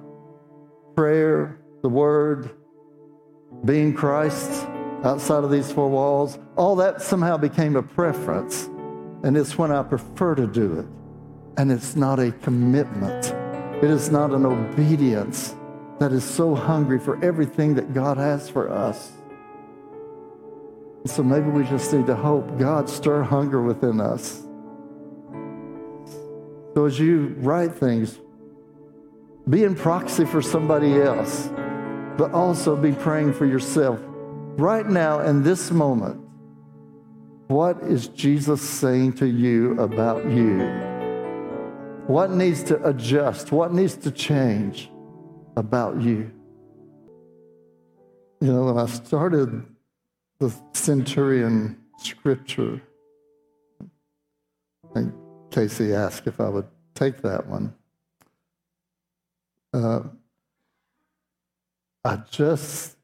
prayer, 0.94 1.58
the 1.82 1.88
word, 1.88 2.50
being 3.64 3.94
Christ 3.94 4.66
outside 5.04 5.44
of 5.44 5.50
these 5.50 5.70
four 5.70 5.88
walls, 5.88 6.38
all 6.56 6.76
that 6.76 7.02
somehow 7.02 7.36
became 7.36 7.76
a 7.76 7.82
preference. 7.82 8.64
And 9.22 9.36
it's 9.36 9.56
when 9.56 9.70
I 9.70 9.82
prefer 9.82 10.34
to 10.34 10.46
do 10.46 10.80
it. 10.80 10.86
And 11.56 11.70
it's 11.70 11.94
not 11.94 12.18
a 12.18 12.32
commitment, 12.32 13.26
it 13.82 13.90
is 13.90 14.10
not 14.10 14.32
an 14.32 14.44
obedience 14.44 15.54
that 16.00 16.12
is 16.12 16.24
so 16.24 16.54
hungry 16.54 16.98
for 16.98 17.22
everything 17.24 17.74
that 17.74 17.94
God 17.94 18.16
has 18.16 18.48
for 18.48 18.68
us. 18.68 19.12
So 21.06 21.22
maybe 21.22 21.48
we 21.50 21.64
just 21.64 21.92
need 21.92 22.06
to 22.06 22.16
hope 22.16 22.58
God 22.58 22.88
stir 22.88 23.22
hunger 23.22 23.62
within 23.62 24.00
us. 24.00 24.42
So 26.74 26.86
as 26.86 26.98
you 26.98 27.36
write 27.38 27.74
things, 27.74 28.18
be 29.48 29.64
in 29.64 29.74
proxy 29.74 30.24
for 30.24 30.40
somebody 30.40 31.00
else, 31.00 31.50
but 32.16 32.32
also 32.32 32.76
be 32.76 32.92
praying 32.92 33.32
for 33.34 33.46
yourself. 33.46 34.00
Right 34.56 34.86
now, 34.86 35.20
in 35.20 35.42
this 35.42 35.70
moment, 35.70 36.20
what 37.48 37.82
is 37.82 38.08
Jesus 38.08 38.62
saying 38.62 39.14
to 39.14 39.26
you 39.26 39.78
about 39.78 40.24
you? 40.24 40.60
What 42.06 42.30
needs 42.30 42.62
to 42.64 42.82
adjust? 42.88 43.52
What 43.52 43.72
needs 43.72 43.96
to 43.98 44.10
change 44.10 44.90
about 45.56 46.00
you? 46.00 46.30
You 48.40 48.52
know, 48.52 48.64
when 48.64 48.78
I 48.78 48.86
started 48.86 49.64
the 50.38 50.54
centurion 50.72 51.78
scripture, 51.98 52.80
I 53.82 54.94
think 54.94 55.14
Casey 55.50 55.94
asked 55.94 56.26
if 56.26 56.40
I 56.40 56.48
would 56.48 56.66
take 56.94 57.22
that 57.22 57.46
one. 57.46 57.74
Uh, 59.74 60.04
I 62.04 62.18
just 62.30 62.96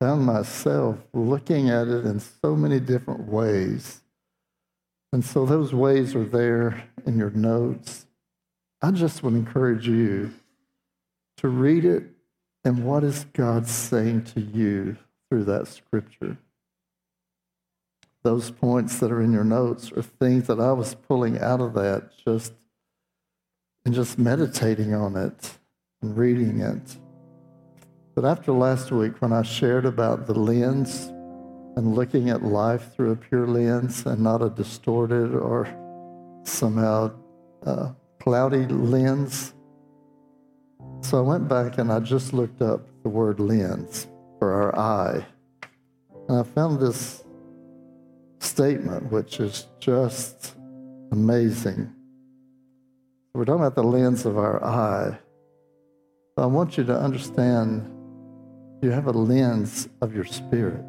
found 0.00 0.24
myself 0.24 0.98
looking 1.12 1.68
at 1.68 1.88
it 1.88 2.06
in 2.06 2.20
so 2.20 2.56
many 2.56 2.80
different 2.80 3.28
ways. 3.28 4.00
And 5.12 5.22
so 5.22 5.44
those 5.44 5.74
ways 5.74 6.14
are 6.14 6.24
there 6.24 6.84
in 7.04 7.18
your 7.18 7.32
notes. 7.32 8.06
I 8.80 8.92
just 8.92 9.22
would 9.22 9.34
encourage 9.34 9.86
you 9.86 10.32
to 11.36 11.48
read 11.48 11.84
it 11.84 12.04
and 12.64 12.86
what 12.86 13.04
is 13.04 13.26
God 13.34 13.68
saying 13.68 14.24
to 14.34 14.40
you 14.40 14.96
through 15.28 15.44
that 15.44 15.68
scripture. 15.68 16.38
Those 18.22 18.50
points 18.50 18.98
that 19.00 19.12
are 19.12 19.20
in 19.20 19.34
your 19.34 19.44
notes 19.44 19.92
are 19.92 20.00
things 20.02 20.46
that 20.46 20.60
I 20.60 20.72
was 20.72 20.94
pulling 20.94 21.38
out 21.38 21.60
of 21.60 21.74
that 21.74 22.12
just 22.24 22.54
and 23.84 23.94
just 23.94 24.18
meditating 24.18 24.94
on 24.94 25.16
it 25.16 25.58
and 26.02 26.16
reading 26.16 26.60
it. 26.60 26.96
But 28.14 28.24
after 28.24 28.52
last 28.52 28.92
week, 28.92 29.20
when 29.22 29.32
I 29.32 29.42
shared 29.42 29.86
about 29.86 30.26
the 30.26 30.34
lens 30.34 31.06
and 31.76 31.94
looking 31.94 32.28
at 32.28 32.42
life 32.42 32.94
through 32.94 33.12
a 33.12 33.16
pure 33.16 33.46
lens 33.46 34.04
and 34.04 34.22
not 34.22 34.42
a 34.42 34.50
distorted 34.50 35.34
or 35.34 35.66
somehow 36.44 37.12
uh, 37.64 37.92
cloudy 38.20 38.66
lens, 38.66 39.54
so 41.00 41.18
I 41.18 41.22
went 41.22 41.48
back 41.48 41.78
and 41.78 41.90
I 41.90 42.00
just 42.00 42.32
looked 42.32 42.62
up 42.62 42.86
the 43.02 43.08
word 43.08 43.40
lens 43.40 44.06
for 44.38 44.52
our 44.52 44.78
eye. 44.78 45.26
And 46.28 46.38
I 46.38 46.42
found 46.42 46.80
this 46.80 47.24
statement, 48.38 49.10
which 49.10 49.40
is 49.40 49.66
just 49.80 50.54
amazing. 51.10 51.92
We're 53.34 53.46
talking 53.46 53.62
about 53.62 53.76
the 53.76 53.82
lens 53.82 54.26
of 54.26 54.36
our 54.36 54.62
eye. 54.62 55.18
I 56.36 56.44
want 56.44 56.76
you 56.76 56.84
to 56.84 56.98
understand 56.98 57.90
you 58.82 58.90
have 58.90 59.06
a 59.06 59.12
lens 59.12 59.88
of 60.02 60.14
your 60.14 60.26
spirit. 60.26 60.84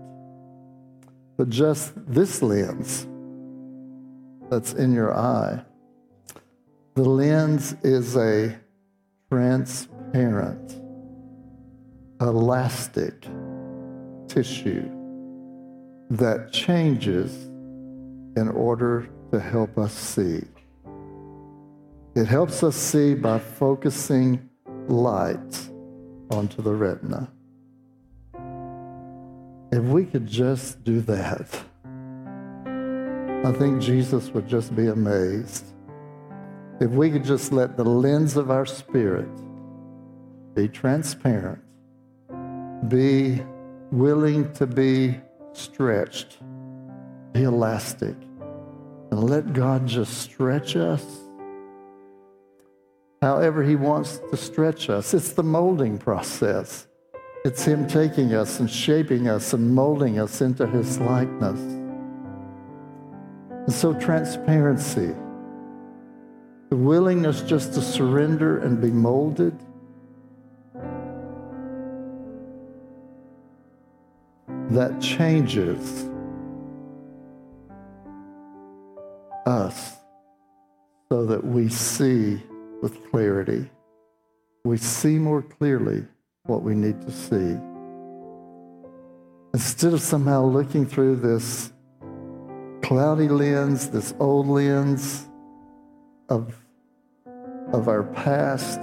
But 1.37 1.49
just 1.49 1.93
this 1.95 2.41
lens 2.41 3.07
that's 4.49 4.73
in 4.73 4.93
your 4.93 5.17
eye, 5.17 5.63
the 6.95 7.03
lens 7.03 7.77
is 7.81 8.17
a 8.17 8.59
transparent, 9.31 10.75
elastic 12.19 13.25
tissue 14.27 14.89
that 16.09 16.51
changes 16.51 17.45
in 18.35 18.49
order 18.53 19.07
to 19.31 19.39
help 19.39 19.77
us 19.77 19.93
see. 19.93 20.43
It 22.15 22.27
helps 22.27 22.61
us 22.61 22.75
see 22.75 23.15
by 23.15 23.39
focusing 23.39 24.47
light 24.87 25.69
onto 26.29 26.61
the 26.61 26.71
retina. 26.71 27.31
If 29.71 29.83
we 29.83 30.05
could 30.05 30.27
just 30.27 30.83
do 30.83 31.01
that, 31.01 31.47
I 33.43 33.51
think 33.53 33.81
Jesus 33.81 34.29
would 34.29 34.47
just 34.47 34.75
be 34.75 34.89
amazed. 34.89 35.65
If 36.79 36.91
we 36.91 37.09
could 37.09 37.23
just 37.23 37.51
let 37.51 37.77
the 37.77 37.83
lens 37.83 38.37
of 38.37 38.51
our 38.51 38.67
spirit 38.67 39.27
be 40.53 40.67
transparent, 40.67 41.63
be 42.89 43.41
willing 43.91 44.53
to 44.53 44.67
be 44.67 45.19
stretched, 45.53 46.37
be 47.31 47.41
elastic, 47.41 48.15
and 49.09 49.23
let 49.23 49.53
God 49.53 49.87
just 49.87 50.19
stretch 50.19 50.75
us 50.75 51.22
however 53.23 53.63
He 53.63 53.77
wants 53.77 54.19
to 54.31 54.35
stretch 54.35 54.89
us. 54.89 55.13
It's 55.13 55.31
the 55.31 55.43
molding 55.43 55.97
process. 55.97 56.87
It's 57.45 57.63
Him 57.63 57.87
taking 57.87 58.33
us 58.33 58.59
and 58.59 58.69
shaping 58.69 59.29
us 59.29 59.53
and 59.53 59.73
molding 59.73 60.19
us 60.19 60.41
into 60.41 60.67
His 60.67 60.99
likeness. 60.99 61.57
And 63.49 63.71
so, 63.71 63.93
transparency, 63.93 65.15
the 66.69 66.75
willingness 66.75 67.43
just 67.43 67.73
to 67.75 67.81
surrender 67.81 68.59
and 68.59 68.81
be 68.81 68.91
molded. 68.91 69.57
That 74.71 74.99
changes 75.01 76.09
us 79.45 79.95
so 81.09 81.25
that 81.25 81.41
we 81.45 81.69
see 81.69 82.41
with 82.83 83.09
clarity. 83.09 83.69
We 84.65 84.75
see 84.77 85.17
more 85.17 85.41
clearly 85.41 86.05
what 86.43 86.63
we 86.63 86.75
need 86.75 87.01
to 87.01 87.11
see. 87.11 87.57
Instead 89.53 89.93
of 89.93 90.01
somehow 90.01 90.43
looking 90.43 90.85
through 90.85 91.15
this 91.15 91.71
cloudy 92.81 93.29
lens, 93.29 93.89
this 93.89 94.13
old 94.19 94.47
lens 94.47 95.29
of, 96.27 96.53
of 97.71 97.87
our 97.87 98.03
past, 98.03 98.81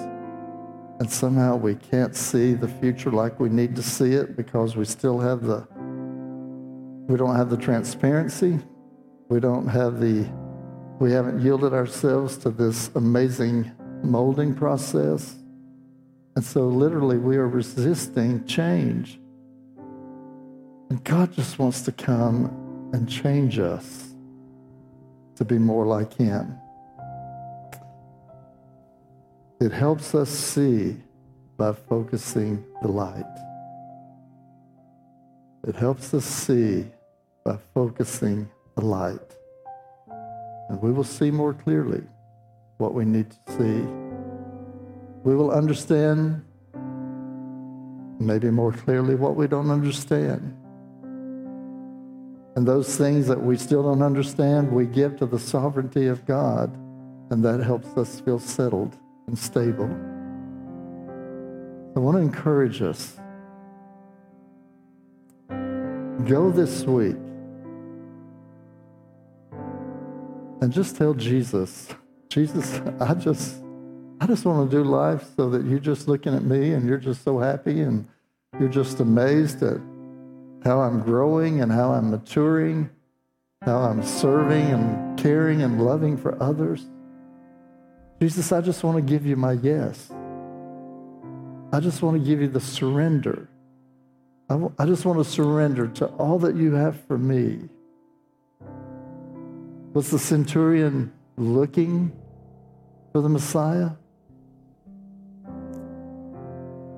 and 0.99 1.11
somehow 1.11 1.57
we 1.57 1.75
can't 1.75 2.17
see 2.17 2.55
the 2.55 2.69
future 2.69 3.11
like 3.11 3.39
we 3.39 3.51
need 3.51 3.77
to 3.77 3.83
see 3.83 4.15
it 4.15 4.35
because 4.35 4.77
we 4.77 4.87
still 4.87 5.19
have 5.19 5.43
the, 5.43 5.69
we 7.07 7.19
don't 7.19 7.37
have 7.37 7.51
the 7.51 7.57
transparency, 7.59 8.59
we 9.29 9.41
don't 9.41 9.69
have 9.69 10.01
the, 10.01 10.27
we 10.99 11.13
haven't 11.13 11.43
yielded 11.43 11.75
ourselves 11.75 12.39
to 12.39 12.51
this 12.51 12.91
amazing 12.95 13.71
molding 14.03 14.55
process. 14.55 15.35
And 16.37 16.45
so, 16.45 16.69
literally, 16.69 17.19
we 17.19 17.37
are 17.37 17.49
resisting 17.49 18.47
change. 18.47 19.21
And 20.89 21.03
God 21.05 21.33
just 21.33 21.59
wants 21.59 21.83
to 21.83 21.93
come 21.93 22.47
and 22.93 23.09
change 23.09 23.59
us 23.59 24.13
to 25.37 25.45
be 25.45 25.59
more 25.59 25.87
like 25.87 26.15
Him. 26.15 26.59
It 29.61 29.73
helps 29.73 30.15
us 30.15 30.31
see 30.31 30.97
by 31.57 31.73
focusing 31.73 32.65
the 32.81 32.89
light. 32.89 33.25
It 35.67 35.77
helps 35.77 36.15
us 36.15 36.25
see 36.25 36.87
by 37.45 37.59
focusing 37.75 38.49
the 38.75 38.85
light. 38.85 39.37
And 40.71 40.81
we 40.81 40.91
will 40.91 41.05
see 41.05 41.31
more 41.31 41.53
clearly 41.53 42.03
what 42.81 42.95
we 42.95 43.05
need 43.05 43.31
to 43.31 43.53
see 43.53 44.11
we 45.23 45.37
will 45.37 45.51
understand 45.51 46.43
maybe 48.19 48.51
more 48.51 48.73
clearly 48.73 49.15
what 49.15 49.37
we 49.37 49.47
don't 49.47 49.71
understand. 49.71 50.57
And 52.57 52.67
those 52.67 52.97
things 52.97 53.27
that 53.29 53.41
we 53.41 53.57
still 53.57 53.83
don't 53.83 54.03
understand, 54.03 54.73
we 54.73 54.87
give 54.87 55.17
to 55.19 55.27
the 55.27 55.39
sovereignty 55.39 56.07
of 56.07 56.27
God 56.27 56.75
and 57.31 57.45
that 57.45 57.61
helps 57.61 57.97
us 57.97 58.21
feel 58.21 58.39
settled 58.39 58.97
and 59.27 59.39
stable. 59.39 59.91
I 61.97 62.01
want 62.01 62.17
to 62.17 62.23
encourage 62.23 62.83
us. 62.83 63.17
Go 66.29 66.51
this 66.51 66.85
week 66.85 67.17
and 70.61 70.73
just 70.73 70.97
tell 70.97 71.15
Jesus, 71.15 71.89
Jesus, 72.31 72.81
I 73.01 73.15
just 73.15 73.61
I 74.21 74.27
just 74.27 74.45
want 74.45 74.71
to 74.71 74.77
do 74.77 74.85
life 74.85 75.25
so 75.35 75.51
that 75.51 75.65
you're 75.65 75.81
just 75.81 76.07
looking 76.07 76.33
at 76.33 76.45
me 76.45 76.75
and 76.75 76.89
you're 76.89 76.99
just 76.99 77.25
so 77.25 77.41
happy 77.41 77.81
and 77.81 78.07
you're 78.61 78.69
just 78.69 79.01
amazed 79.01 79.65
at 79.65 79.79
how 80.63 80.81
I'm 80.81 81.01
growing 81.01 81.61
and 81.61 81.73
how 81.73 81.91
I'm 81.91 82.11
maturing, 82.11 82.89
how 83.63 83.79
I'm 83.79 84.05
serving 84.05 84.63
and 84.67 85.19
caring 85.19 85.63
and 85.63 85.85
loving 85.85 86.17
for 86.17 86.41
others. 86.41 86.87
Jesus, 88.21 88.53
I 88.53 88.61
just 88.61 88.85
want 88.85 88.97
to 88.97 89.03
give 89.03 89.27
you 89.27 89.35
my 89.35 89.53
yes. 89.53 90.13
I 91.73 91.81
just 91.81 92.01
want 92.01 92.17
to 92.17 92.25
give 92.25 92.41
you 92.41 92.49
the 92.49 92.61
surrender. 92.61 93.49
I, 94.49 94.55
w- 94.55 94.75
I 94.79 94.87
just 94.87 95.05
want 95.05 95.19
to 95.19 95.25
surrender 95.25 95.89
to 95.89 96.07
all 96.07 96.39
that 96.41 96.55
you 96.55 96.75
have 96.75 97.01
for 97.07 97.19
me. 97.19 97.69
Was 99.95 100.11
the 100.11 100.19
centurion 100.19 101.13
looking 101.41 102.13
for 103.13 103.21
the 103.21 103.29
Messiah? 103.29 103.91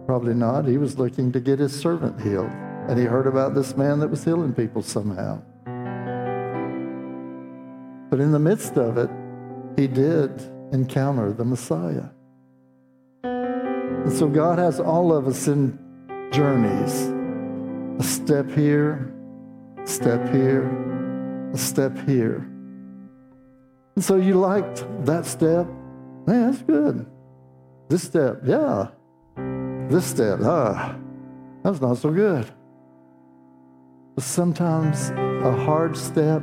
Probably 0.06 0.34
not. 0.34 0.66
He 0.66 0.78
was 0.78 0.98
looking 0.98 1.32
to 1.32 1.40
get 1.40 1.58
his 1.58 1.78
servant 1.78 2.20
healed. 2.20 2.50
And 2.88 2.98
he 2.98 3.04
heard 3.04 3.26
about 3.26 3.54
this 3.54 3.76
man 3.76 4.00
that 4.00 4.08
was 4.08 4.24
healing 4.24 4.52
people 4.52 4.82
somehow. 4.82 5.40
But 8.10 8.20
in 8.20 8.32
the 8.32 8.38
midst 8.38 8.76
of 8.76 8.98
it, 8.98 9.08
he 9.76 9.86
did 9.86 10.30
encounter 10.72 11.32
the 11.32 11.44
Messiah. 11.44 12.08
And 13.22 14.12
so 14.12 14.28
God 14.28 14.58
has 14.58 14.80
all 14.80 15.14
of 15.14 15.28
us 15.28 15.46
in 15.48 15.78
journeys 16.32 17.10
a 17.98 18.02
step 18.02 18.50
here, 18.50 19.14
a 19.82 19.86
step 19.86 20.28
here, 20.30 20.68
a 21.54 21.56
step 21.56 21.96
here. 22.06 22.51
And 23.94 24.04
so 24.04 24.16
you 24.16 24.34
liked 24.34 24.84
that 25.04 25.26
step? 25.26 25.66
Man, 26.26 26.50
that's 26.50 26.62
good. 26.62 27.06
This 27.88 28.02
step, 28.04 28.40
yeah. 28.44 28.88
This 29.88 30.06
step, 30.06 30.38
ah, 30.42 30.96
that's 31.62 31.80
not 31.80 31.98
so 31.98 32.10
good. 32.10 32.50
But 34.14 34.24
sometimes 34.24 35.10
a 35.10 35.52
hard 35.64 35.96
step 35.96 36.42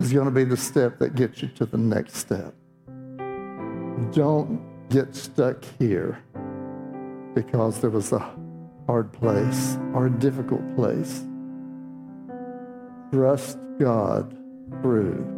is 0.00 0.12
going 0.12 0.26
to 0.26 0.30
be 0.30 0.44
the 0.44 0.56
step 0.56 0.98
that 0.98 1.14
gets 1.14 1.42
you 1.42 1.48
to 1.48 1.66
the 1.66 1.78
next 1.78 2.16
step. 2.16 2.54
Don't 4.12 4.60
get 4.88 5.14
stuck 5.14 5.64
here 5.78 6.22
because 7.34 7.80
there 7.80 7.90
was 7.90 8.12
a 8.12 8.34
hard 8.86 9.12
place 9.12 9.78
or 9.92 10.06
a 10.06 10.10
difficult 10.10 10.62
place. 10.76 11.24
Trust 13.12 13.58
God 13.78 14.36
through. 14.82 15.33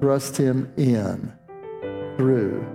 Trust 0.00 0.36
Him 0.36 0.72
in 0.76 1.32
through. 2.16 2.66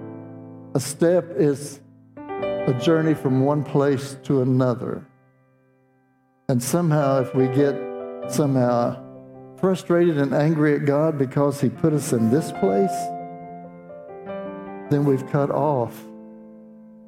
A 0.76 0.80
step 0.80 1.26
is 1.36 1.80
a 2.18 2.80
journey 2.82 3.14
from 3.14 3.46
one 3.46 3.64
place 3.64 4.18
to 4.24 4.42
another. 4.42 5.06
And 6.50 6.62
somehow, 6.62 7.22
if 7.22 7.34
we 7.34 7.48
get 7.48 7.76
somehow 8.30 9.02
frustrated 9.58 10.18
and 10.18 10.34
angry 10.34 10.76
at 10.76 10.86
God 10.86 11.18
because 11.18 11.62
He 11.62 11.70
put 11.70 11.94
us 11.94 12.14
in 12.14 12.30
this 12.30 12.52
place, 12.54 12.92
then 14.90 15.06
we've 15.06 15.26
cut 15.30 15.50
off 15.50 15.98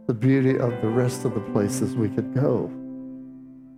the 0.07 0.13
beauty 0.13 0.57
of 0.57 0.81
the 0.81 0.87
rest 0.87 1.25
of 1.25 1.33
the 1.33 1.41
places 1.51 1.95
we 1.95 2.09
could 2.09 2.33
go. 2.33 2.71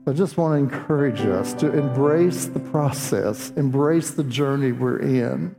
I 0.08 0.14
just 0.14 0.38
want 0.38 0.54
to 0.54 0.76
encourage 0.76 1.22
us 1.22 1.54
to 1.56 1.76
embrace 1.76 2.46
the 2.46 2.60
process, 2.60 3.52
embrace 3.58 4.12
the 4.12 4.24
journey 4.24 4.72
we're 4.72 5.00
in, 5.00 5.56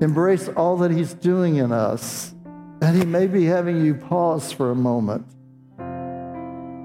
embrace 0.00 0.48
all 0.48 0.76
that 0.78 0.90
He's 0.90 1.14
doing 1.14 1.56
in 1.56 1.72
us. 1.72 2.34
And 2.80 2.96
He 2.96 3.04
may 3.04 3.26
be 3.26 3.44
having 3.44 3.84
you 3.84 3.94
pause 3.94 4.52
for 4.52 4.70
a 4.70 4.74
moment 4.74 5.26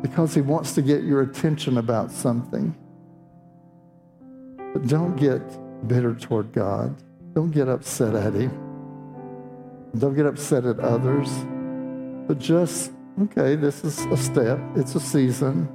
because 0.01 0.33
He 0.33 0.41
wants 0.41 0.73
to 0.75 0.81
get 0.81 1.03
your 1.03 1.21
attention 1.21 1.77
about 1.77 2.11
something. 2.11 2.75
But 4.73 4.87
don't 4.87 5.15
get 5.15 5.41
bitter 5.87 6.13
toward 6.13 6.51
God, 6.51 6.95
don't 7.33 7.51
get 7.51 7.67
upset 7.67 8.15
at 8.15 8.33
Him, 8.33 8.51
don't 9.97 10.15
get 10.15 10.25
upset 10.25 10.65
at 10.65 10.79
others, 10.79 11.29
but 12.27 12.37
just, 12.37 12.91
okay, 13.23 13.55
this 13.55 13.83
is 13.83 14.05
a 14.05 14.17
step, 14.17 14.59
it's 14.75 14.95
a 14.95 14.99
season 14.99 15.67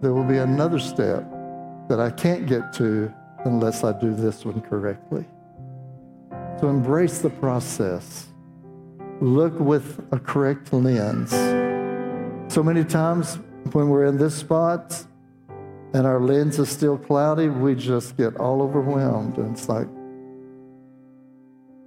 there 0.00 0.12
will 0.12 0.24
be 0.24 0.38
another 0.38 0.78
step 0.78 1.24
that 1.88 2.00
I 2.00 2.10
can't 2.10 2.46
get 2.46 2.72
to 2.74 3.12
unless 3.44 3.82
I 3.84 3.98
do 3.98 4.14
this 4.14 4.44
one 4.44 4.60
correctly. 4.60 5.24
So 6.60 6.68
embrace 6.68 7.18
the 7.18 7.30
process. 7.30 8.28
Look 9.20 9.58
with 9.58 10.04
a 10.12 10.18
correct 10.18 10.72
lens. 10.72 11.30
So 12.52 12.62
many 12.62 12.84
times 12.84 13.38
when 13.72 13.88
we're 13.88 14.06
in 14.06 14.16
this 14.16 14.34
spot 14.34 15.04
and 15.92 16.06
our 16.06 16.20
lens 16.20 16.58
is 16.58 16.68
still 16.68 16.98
cloudy, 16.98 17.48
we 17.48 17.74
just 17.74 18.16
get 18.16 18.36
all 18.36 18.62
overwhelmed. 18.62 19.38
And 19.38 19.52
it's 19.52 19.68
like, 19.68 19.86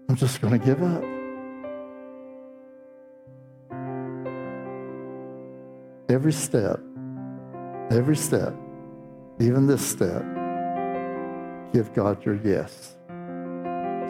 I'm 0.09 0.15
just 0.15 0.41
going 0.41 0.59
to 0.59 0.65
give 0.65 0.81
up. 0.83 1.03
Every 6.09 6.33
step 6.33 6.79
Every 7.91 8.15
step, 8.15 8.53
even 9.39 9.65
this 9.65 9.83
step, 9.83 10.21
give 11.73 11.91
God 11.95 12.23
your 12.23 12.35
yes. 12.35 12.95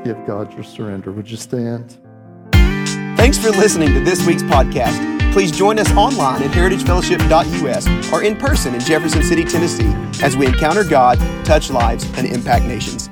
Give 0.04 0.18
God 0.26 0.54
your 0.54 0.64
surrender. 0.64 1.12
Would 1.12 1.30
you 1.30 1.38
stand? 1.38 1.98
Thanks 3.18 3.38
for 3.38 3.50
listening 3.50 3.94
to 3.94 4.00
this 4.00 4.26
week's 4.26 4.44
podcast. 4.44 5.34
Please 5.34 5.52
join 5.52 5.78
us 5.78 5.92
online 5.92 6.42
at 6.42 6.52
heritagefellowship.us 6.52 8.12
or 8.14 8.24
in 8.24 8.36
person 8.36 8.74
in 8.74 8.80
Jefferson 8.80 9.22
City, 9.24 9.44
Tennessee, 9.44 9.94
as 10.24 10.36
we 10.36 10.48
encounter 10.48 10.84
God, 10.84 11.20
touch 11.46 11.70
lives, 11.70 12.06
and 12.18 12.26
impact 12.26 12.66
nations. 12.66 13.10